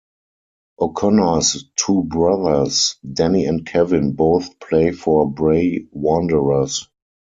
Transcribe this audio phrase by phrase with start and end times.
[0.79, 6.87] O'Connor's two brothers, Danny and Kevin both play for Bray Wanderers.